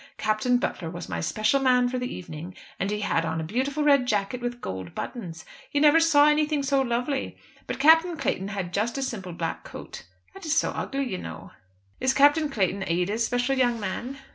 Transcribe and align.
Captain 0.17 0.57
Butler 0.57 0.89
was 0.89 1.07
my 1.07 1.21
special 1.21 1.59
man 1.59 1.87
for 1.87 1.99
the 1.99 2.11
evening, 2.11 2.55
and 2.79 2.89
he 2.89 3.01
had 3.01 3.23
on 3.23 3.39
a 3.39 3.43
beautiful 3.43 3.83
red 3.83 4.07
jacket 4.07 4.41
with 4.41 4.59
gold 4.59 4.95
buttons. 4.95 5.45
You 5.71 5.79
never 5.79 5.99
saw 5.99 6.27
anything 6.27 6.63
so 6.63 6.81
lovely. 6.81 7.37
But 7.67 7.77
Captain 7.77 8.17
Clayton 8.17 8.47
had 8.47 8.73
just 8.73 8.97
a 8.97 9.03
simple 9.03 9.31
black 9.33 9.63
coat. 9.63 10.07
That 10.33 10.43
is 10.43 10.57
so 10.57 10.71
ugly, 10.71 11.07
you 11.07 11.19
know." 11.19 11.51
"Is 11.99 12.15
Captain 12.15 12.49
Clayton 12.49 12.83
Ada's 12.87 13.23
special 13.27 13.55
young 13.55 13.79
man?" 13.79 14.17